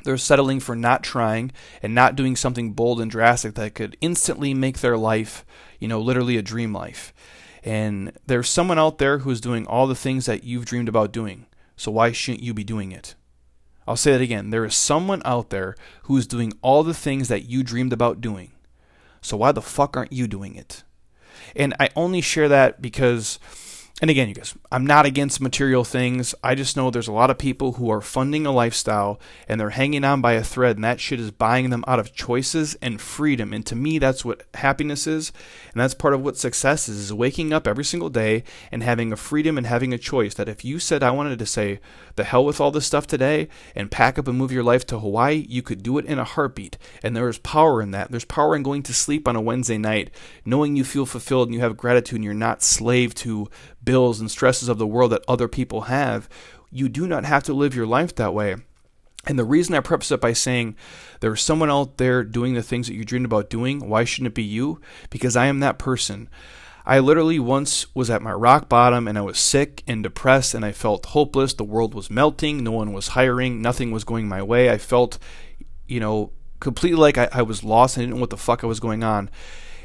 [0.03, 4.53] They're settling for not trying and not doing something bold and drastic that could instantly
[4.53, 5.45] make their life,
[5.79, 7.13] you know, literally a dream life.
[7.63, 11.45] And there's someone out there who's doing all the things that you've dreamed about doing.
[11.77, 13.15] So why shouldn't you be doing it?
[13.87, 14.49] I'll say that again.
[14.49, 18.21] There is someone out there who is doing all the things that you dreamed about
[18.21, 18.51] doing.
[19.21, 20.83] So why the fuck aren't you doing it?
[21.55, 23.39] And I only share that because
[24.01, 26.33] and again, you guys, I'm not against material things.
[26.43, 29.69] I just know there's a lot of people who are funding a lifestyle and they're
[29.69, 32.99] hanging on by a thread, and that shit is buying them out of choices and
[32.99, 33.53] freedom.
[33.53, 35.31] And to me, that's what happiness is.
[35.71, 39.13] And that's part of what success is, is waking up every single day and having
[39.13, 40.33] a freedom and having a choice.
[40.33, 41.79] That if you said, I wanted to say,
[42.15, 44.99] the hell with all this stuff today and pack up and move your life to
[44.99, 46.79] Hawaii, you could do it in a heartbeat.
[47.03, 48.09] And there is power in that.
[48.09, 50.09] There's power in going to sleep on a Wednesday night,
[50.45, 53.47] knowing you feel fulfilled and you have gratitude and you're not slave to
[53.83, 56.29] bills and stresses of the world that other people have.
[56.71, 58.55] You do not have to live your life that way.
[59.25, 60.75] And the reason I preface it by saying
[61.21, 64.35] there's someone out there doing the things that you dreamed about doing, why shouldn't it
[64.35, 64.81] be you?
[65.09, 66.29] Because I am that person.
[66.85, 70.65] I literally once was at my rock bottom and I was sick and depressed and
[70.65, 71.53] I felt hopeless.
[71.53, 72.61] The world was melting.
[72.61, 73.61] No one was hiring.
[73.61, 74.69] Nothing was going my way.
[74.69, 75.17] I felt,
[75.87, 77.97] you know, completely like I, I was lost.
[77.97, 79.29] I didn't know what the fuck I was going on.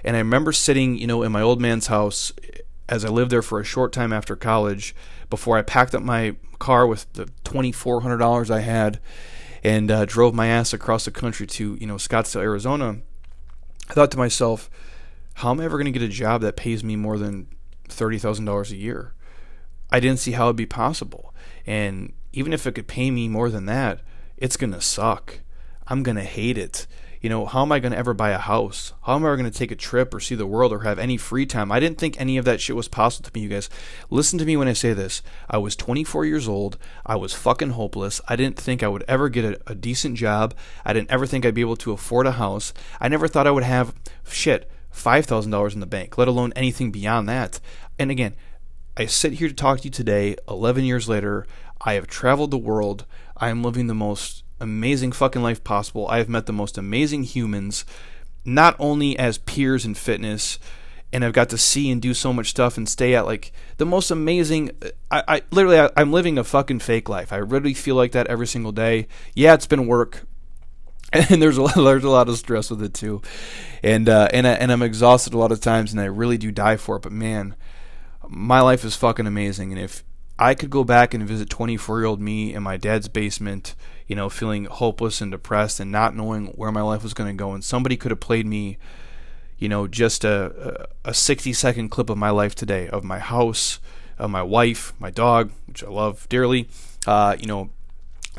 [0.04, 2.32] And I remember sitting, you know, in my old man's house
[2.88, 4.94] as I lived there for a short time after college
[5.30, 9.00] before I packed up my car with the $2,400 I had
[9.62, 12.98] and uh, drove my ass across the country to, you know, Scottsdale, Arizona.
[13.88, 14.70] I thought to myself,
[15.34, 17.48] how am I ever going to get a job that pays me more than
[17.88, 19.14] $30,000 a year?
[19.90, 21.34] I didn't see how it'd be possible.
[21.66, 24.00] And even if it could pay me more than that,
[24.36, 25.40] it's going to suck.
[25.86, 26.86] I'm going to hate it.
[27.20, 28.92] You know, how am I going to ever buy a house?
[29.02, 31.16] How am I going to take a trip or see the world or have any
[31.16, 31.72] free time?
[31.72, 33.68] I didn't think any of that shit was possible to me, you guys.
[34.08, 35.20] Listen to me when I say this.
[35.50, 36.78] I was 24 years old.
[37.04, 38.20] I was fucking hopeless.
[38.28, 40.54] I didn't think I would ever get a, a decent job.
[40.84, 42.72] I didn't ever think I'd be able to afford a house.
[43.00, 43.94] I never thought I would have
[44.28, 47.58] shit, $5,000 in the bank, let alone anything beyond that.
[47.98, 48.36] And again,
[48.96, 51.46] I sit here to talk to you today, 11 years later.
[51.80, 53.06] I have traveled the world.
[53.36, 56.06] I am living the most amazing fucking life possible.
[56.08, 57.84] I have met the most amazing humans,
[58.44, 60.58] not only as peers in fitness,
[61.12, 63.86] and I've got to see and do so much stuff and stay at like the
[63.86, 64.72] most amazing.
[65.10, 67.32] I, I literally, I, I'm living a fucking fake life.
[67.32, 69.08] I really feel like that every single day.
[69.34, 70.24] Yeah, it's been work.
[71.10, 73.22] And there's a lot, there's a lot of stress with it too,
[73.82, 76.52] and uh, and I, and I'm exhausted a lot of times, and I really do
[76.52, 77.02] die for it.
[77.02, 77.56] But man,
[78.28, 79.72] my life is fucking amazing.
[79.72, 80.04] And if
[80.38, 83.74] I could go back and visit 24 year old me in my dad's basement,
[84.08, 87.38] you know, feeling hopeless and depressed and not knowing where my life was going to
[87.38, 88.78] go, and somebody could have played me,
[89.58, 93.78] you know, just a, a 60 second clip of my life today, of my house,
[94.18, 96.68] of my wife, my dog, which I love dearly,
[97.06, 97.70] uh, you know,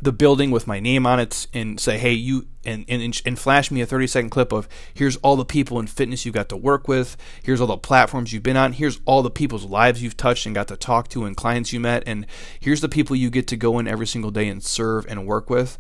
[0.02, 3.72] the building with my name on it and say, hey, you, and, and, and flash
[3.72, 6.58] me a 30 second clip of here's all the people in fitness you got to
[6.58, 10.18] work with, here's all the platforms you've been on, here's all the people's lives you've
[10.18, 12.26] touched and got to talk to and clients you met, and
[12.60, 15.50] here's the people you get to go in every single day and serve and work
[15.50, 15.78] with.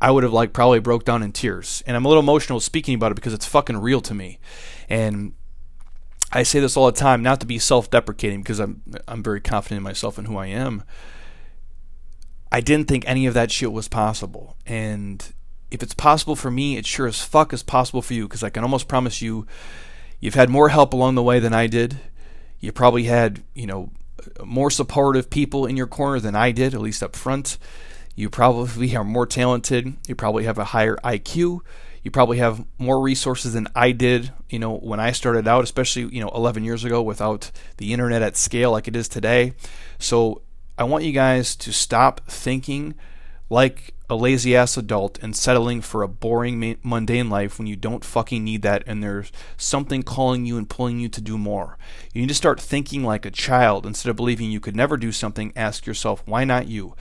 [0.00, 1.80] I would have like probably broke down in tears.
[1.86, 4.40] And I'm a little emotional speaking about it because it's fucking real to me.
[4.88, 5.34] And
[6.32, 9.76] I say this all the time, not to be self-deprecating because I'm I'm very confident
[9.76, 10.82] in myself and who I am.
[12.52, 14.56] I didn't think any of that shit was possible.
[14.66, 15.32] And
[15.70, 18.50] if it's possible for me, it sure as fuck is possible for you because I
[18.50, 19.46] can almost promise you
[20.20, 21.98] you've had more help along the way than I did.
[22.60, 23.90] You probably had, you know,
[24.44, 27.56] more supportive people in your corner than I did, at least up front.
[28.14, 29.94] You probably are more talented.
[30.06, 31.60] You probably have a higher IQ.
[32.02, 36.14] You probably have more resources than I did, you know, when I started out, especially,
[36.14, 39.54] you know, 11 years ago without the internet at scale like it is today.
[39.98, 40.42] So
[40.78, 42.94] I want you guys to stop thinking
[43.50, 48.04] like a lazy ass adult and settling for a boring, mundane life when you don't
[48.04, 51.78] fucking need that and there's something calling you and pulling you to do more.
[52.12, 55.12] You need to start thinking like a child instead of believing you could never do
[55.12, 55.52] something.
[55.56, 56.94] Ask yourself, why not you?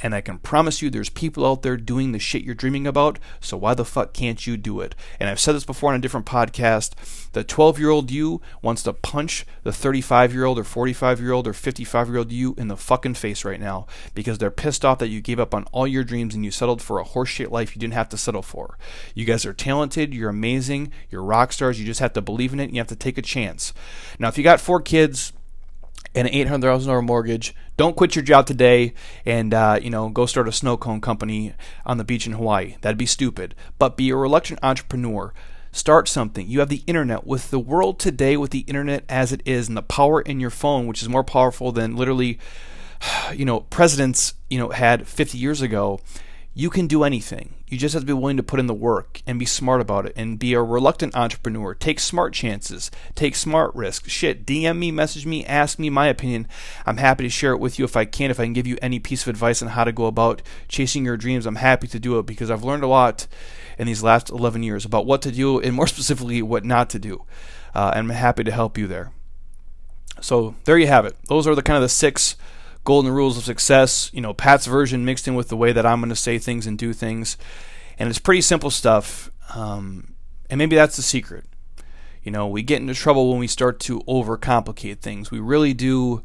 [0.00, 3.18] And I can promise you there's people out there doing the shit you're dreaming about,
[3.40, 4.94] so why the fuck can't you do it?
[5.18, 6.92] And I've said this before on a different podcast.
[7.32, 11.32] The 12 year old you wants to punch the 35 year old or 45 year
[11.32, 14.84] old or 55 year old you in the fucking face right now because they're pissed
[14.84, 17.50] off that you gave up on all your dreams and you settled for a horseshit
[17.50, 18.78] life you didn't have to settle for.
[19.14, 22.60] You guys are talented, you're amazing, you're rock stars, you just have to believe in
[22.60, 23.72] it and you have to take a chance.
[24.18, 25.32] Now, if you got four kids,
[26.18, 27.54] and an eight hundred thousand dollar mortgage.
[27.76, 28.92] Don't quit your job today
[29.24, 31.54] and uh, you know go start a snow cone company
[31.86, 32.76] on the beach in Hawaii.
[32.80, 33.54] That'd be stupid.
[33.78, 35.32] But be a reluctant entrepreneur.
[35.70, 36.48] Start something.
[36.48, 37.26] You have the internet.
[37.26, 40.50] With the world today, with the internet as it is, and the power in your
[40.50, 42.38] phone, which is more powerful than literally,
[43.34, 46.00] you know, presidents you know had 50 years ago
[46.58, 47.54] you can do anything.
[47.68, 50.06] You just have to be willing to put in the work and be smart about
[50.06, 51.72] it and be a reluctant entrepreneur.
[51.72, 54.10] Take smart chances, take smart risks.
[54.10, 56.48] Shit, DM me, message me, ask me my opinion.
[56.84, 58.32] I'm happy to share it with you if I can.
[58.32, 61.04] If I can give you any piece of advice on how to go about chasing
[61.04, 63.28] your dreams, I'm happy to do it because I've learned a lot
[63.78, 66.98] in these last 11 years about what to do and more specifically what not to
[66.98, 67.24] do.
[67.72, 69.12] Uh, and I'm happy to help you there.
[70.20, 71.14] So there you have it.
[71.28, 72.34] Those are the kind of the six
[72.88, 76.00] golden rules of success, you know, Pat's version mixed in with the way that I'm
[76.00, 77.36] going to say things and do things.
[77.98, 79.30] And it's pretty simple stuff.
[79.54, 80.14] Um,
[80.48, 81.44] and maybe that's the secret.
[82.22, 85.30] You know, we get into trouble when we start to overcomplicate things.
[85.30, 86.22] We really do.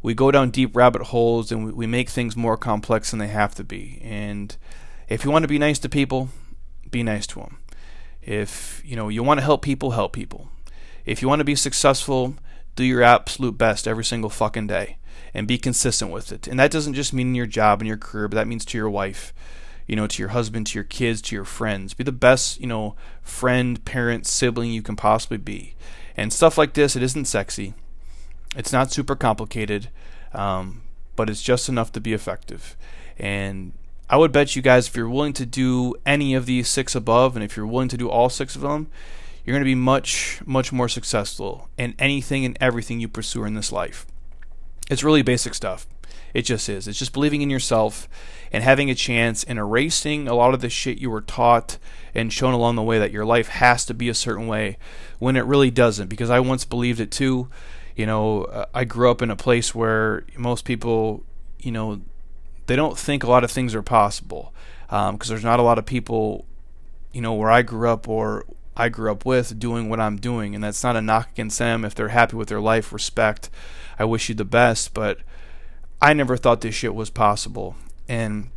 [0.00, 3.26] We go down deep rabbit holes and we, we make things more complex than they
[3.26, 3.98] have to be.
[4.00, 4.56] And
[5.08, 6.28] if you want to be nice to people,
[6.88, 7.58] be nice to them.
[8.22, 10.50] If you know you want to help people, help people.
[11.04, 12.36] If you want to be successful,
[12.76, 14.98] do your absolute best every single fucking day
[15.36, 16.48] and be consistent with it.
[16.48, 18.88] And that doesn't just mean your job and your career, but that means to your
[18.88, 19.34] wife,
[19.86, 21.92] you know, to your husband, to your kids, to your friends.
[21.92, 25.74] Be the best, you know, friend, parent, sibling you can possibly be.
[26.16, 27.74] And stuff like this, it isn't sexy.
[28.56, 29.90] It's not super complicated,
[30.32, 30.80] um,
[31.16, 32.74] but it's just enough to be effective.
[33.18, 33.74] And
[34.08, 37.36] I would bet you guys, if you're willing to do any of these six above,
[37.36, 38.86] and if you're willing to do all six of them,
[39.44, 43.52] you're going to be much, much more successful in anything and everything you pursue in
[43.52, 44.06] this life.
[44.90, 45.86] It's really basic stuff.
[46.34, 46.86] It just is.
[46.86, 48.08] It's just believing in yourself
[48.52, 51.78] and having a chance and erasing a lot of the shit you were taught
[52.14, 54.76] and shown along the way that your life has to be a certain way
[55.18, 56.08] when it really doesn't.
[56.08, 57.48] Because I once believed it too.
[57.96, 61.24] You know, I grew up in a place where most people,
[61.58, 62.02] you know,
[62.66, 64.52] they don't think a lot of things are possible
[64.86, 66.44] because um, there's not a lot of people,
[67.12, 68.44] you know, where I grew up or
[68.76, 70.54] I grew up with doing what I'm doing.
[70.54, 71.84] And that's not a knock against them.
[71.84, 73.50] If they're happy with their life, respect.
[73.98, 74.94] I wish you the best.
[74.94, 75.20] But
[76.00, 77.76] I never thought this shit was possible.
[78.08, 78.50] And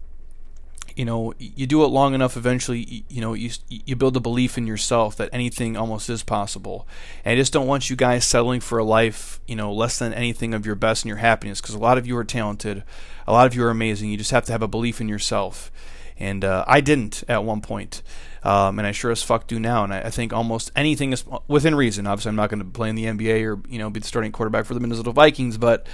[0.99, 4.57] you know, you do it long enough, eventually, you know, you you build a belief
[4.57, 6.86] in yourself that anything almost is possible.
[7.24, 10.13] And I just don't want you guys settling for a life, you know, less than
[10.13, 12.84] anything of your best and your happiness, because a lot of you are talented,
[13.26, 14.09] a lot of you are amazing.
[14.09, 15.72] You just have to have a belief in yourself.
[16.17, 18.01] And uh, I didn't at one point.
[18.44, 19.84] Um, and I sure as fuck do now.
[19.84, 22.08] And I, I, think almost anything is within reason.
[22.08, 24.32] Obviously, I'm not going to play in the NBA or you know be the starting
[24.32, 25.88] quarterback for the Minnesota Vikings, but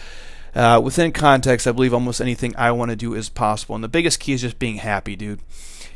[0.56, 3.76] uh, within context, I believe almost anything I want to do is possible.
[3.76, 5.42] And the biggest key is just being happy, dude.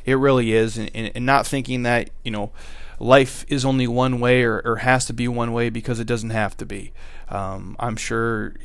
[0.06, 2.52] It really is, and, and, and not thinking that you know
[3.00, 6.32] life is only one way or, or, has to be one way because it doesn't
[6.32, 6.91] have to be.
[7.30, 8.56] Um, I'm sure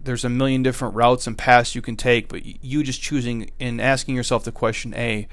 [0.00, 3.80] there's a million different routes and paths you can take, but you just choosing and
[3.80, 5.26] asking yourself the question: A,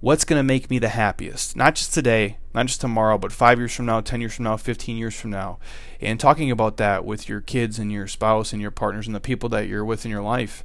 [0.00, 1.56] what's going to make me the happiest?
[1.56, 4.56] Not just today, not just tomorrow, but five years from now, 10 years from now,
[4.56, 5.58] 15 years from now.
[6.00, 9.20] And talking about that with your kids and your spouse and your partners and the
[9.20, 10.64] people that you're with in your life.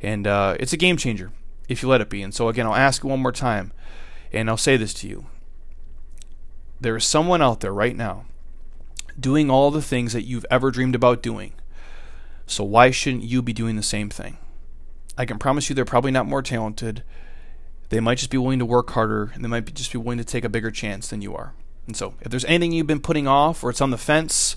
[0.00, 1.32] And uh, it's a game changer
[1.68, 2.22] if you let it be.
[2.22, 3.72] And so, again, I'll ask one more time,
[4.32, 5.26] and I'll say this to you.
[6.80, 8.26] There is someone out there right now
[9.18, 11.52] doing all the things that you've ever dreamed about doing.
[12.46, 14.38] So, why shouldn't you be doing the same thing?
[15.16, 17.02] I can promise you they're probably not more talented
[17.90, 20.18] they might just be willing to work harder and they might be just be willing
[20.18, 21.54] to take a bigger chance than you are.
[21.86, 24.56] And so, if there's anything you've been putting off or it's on the fence,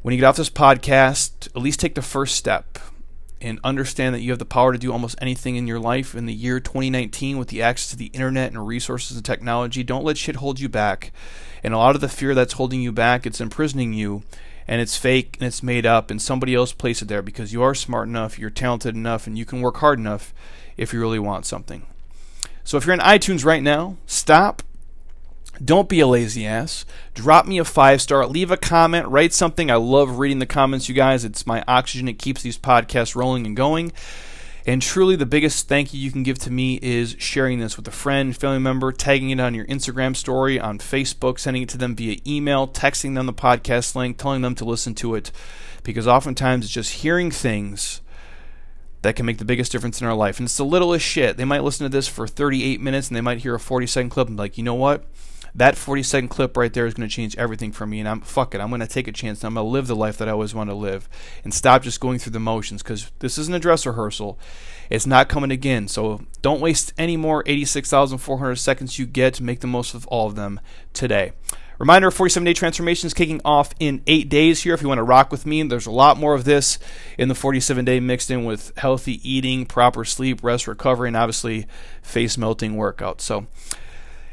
[0.00, 2.78] when you get off this podcast, at least take the first step
[3.42, 6.26] and understand that you have the power to do almost anything in your life in
[6.26, 9.82] the year 2019 with the access to the internet and resources and technology.
[9.82, 11.12] Don't let shit hold you back.
[11.62, 14.22] And a lot of the fear that's holding you back, it's imprisoning you
[14.66, 17.62] and it's fake and it's made up and somebody else placed it there because you
[17.62, 20.32] are smart enough, you're talented enough and you can work hard enough
[20.82, 21.86] if you really want something.
[22.64, 24.62] So if you're in iTunes right now, stop.
[25.62, 26.84] Don't be a lazy ass.
[27.14, 28.26] Drop me a five star.
[28.26, 29.06] Leave a comment.
[29.08, 29.70] Write something.
[29.70, 31.24] I love reading the comments, you guys.
[31.24, 32.08] It's my oxygen.
[32.08, 33.92] It keeps these podcasts rolling and going.
[34.64, 37.88] And truly, the biggest thank you you can give to me is sharing this with
[37.88, 41.78] a friend, family member, tagging it on your Instagram story, on Facebook, sending it to
[41.78, 45.32] them via email, texting them the podcast link, telling them to listen to it.
[45.82, 48.01] Because oftentimes it's just hearing things
[49.02, 50.38] that can make the biggest difference in our life.
[50.38, 51.36] And it's the littlest shit.
[51.36, 54.10] They might listen to this for 38 minutes and they might hear a 40 second
[54.10, 55.04] clip and be like, you know what?
[55.54, 58.00] That 40 second clip right there is going to change everything for me.
[58.00, 59.86] And I'm, fuck it, I'm going to take a chance and I'm going to live
[59.86, 61.08] the life that I always want to live
[61.44, 64.38] and stop just going through the motions because this isn't a dress rehearsal.
[64.88, 65.88] It's not coming again.
[65.88, 70.28] So don't waste any more 86,400 seconds you get to make the most of all
[70.28, 70.60] of them
[70.92, 71.32] today.
[71.82, 74.72] Reminder 47 day transformation is kicking off in eight days here.
[74.72, 76.78] If you want to rock with me, there's a lot more of this
[77.18, 81.66] in the 47 day mixed in with healthy eating, proper sleep, rest, recovery, and obviously
[82.00, 83.22] face melting workouts.
[83.22, 83.48] So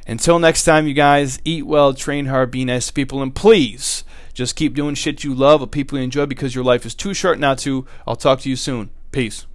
[0.05, 4.03] until next time, you guys, eat well, train hard, be nice to people, and please
[4.35, 7.15] just keep doing shit you love with people you enjoy because your life is too
[7.15, 7.87] short not to.
[8.05, 8.91] I'll talk to you soon.
[9.11, 9.47] Peace.